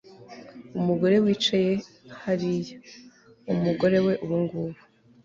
[0.79, 1.73] Umugore wicaye
[2.21, 2.75] hariya
[3.53, 4.81] umugore we ubungubu